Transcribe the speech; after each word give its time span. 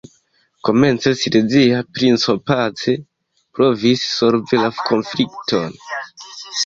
Komence 0.67 1.09
silezia 1.19 1.81
princo 1.97 2.31
pace 2.51 2.95
provis 3.59 4.09
solvi 4.17 4.63
la 4.65 4.73
konflikton. 4.89 5.81